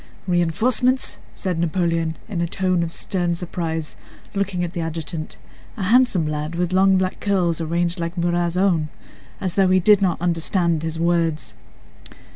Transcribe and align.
"Reinforcements?" 0.25 1.19
said 1.31 1.59
Napoleon 1.59 2.17
in 2.27 2.41
a 2.41 2.47
tone 2.47 2.81
of 2.81 2.91
stern 2.91 3.35
surprise, 3.35 3.95
looking 4.33 4.63
at 4.63 4.73
the 4.73 4.81
adjutant—a 4.81 5.83
handsome 5.83 6.25
lad 6.25 6.55
with 6.55 6.73
long 6.73 6.97
black 6.97 7.19
curls 7.19 7.61
arranged 7.61 7.99
like 7.99 8.17
Murat's 8.17 8.57
own—as 8.57 9.53
though 9.53 9.67
he 9.69 9.79
did 9.79 10.01
not 10.01 10.19
understand 10.19 10.81
his 10.81 10.97
words. 10.97 11.53